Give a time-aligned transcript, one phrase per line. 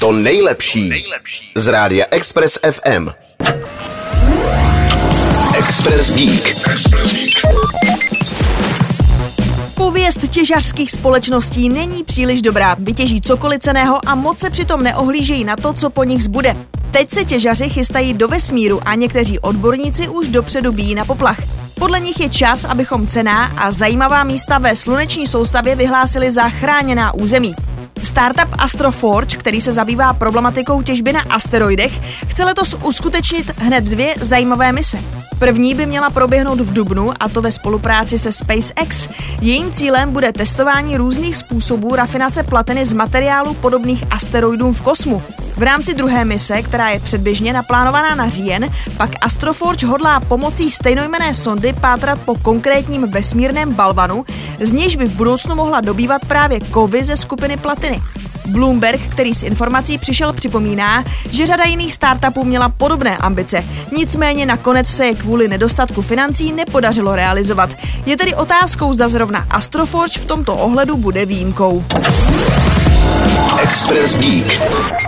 [0.00, 1.04] To nejlepší
[1.54, 3.08] z rádia Express FM.
[5.58, 6.68] Express Geek.
[9.74, 12.76] Pověst těžařských společností není příliš dobrá.
[12.78, 16.56] Vytěží cokoliv ceného a moc se přitom neohlížejí na to, co po nich zbude.
[16.90, 21.38] Teď se těžaři chystají do vesmíru a někteří odborníci už dopředu bíjí na poplach.
[21.74, 27.14] Podle nich je čas, abychom cená a zajímavá místa ve sluneční soustavě vyhlásili za chráněná
[27.14, 27.54] území.
[28.02, 34.72] Startup Astroforge, který se zabývá problematikou těžby na asteroidech, chce letos uskutečnit hned dvě zajímavé
[34.72, 34.98] mise.
[35.38, 39.08] První by měla proběhnout v Dubnu, a to ve spolupráci se SpaceX.
[39.40, 45.22] Jejím cílem bude testování různých způsobů rafinace platiny z materiálů podobných asteroidům v kosmu.
[45.58, 51.34] V rámci druhé mise, která je předběžně naplánovaná na říjen, pak Astroforge hodlá pomocí stejnojmené
[51.34, 54.24] sondy pátrat po konkrétním vesmírném balvanu,
[54.60, 58.02] z nějž by v budoucnu mohla dobývat právě kovy ze skupiny platiny.
[58.46, 63.64] Bloomberg, který s informací přišel, připomíná, že řada jiných startupů měla podobné ambice.
[63.96, 67.70] Nicméně nakonec se je kvůli nedostatku financí nepodařilo realizovat.
[68.06, 71.84] Je tedy otázkou, zda zrovna Astroforge v tomto ohledu bude výjimkou.
[73.62, 75.07] Express Geek.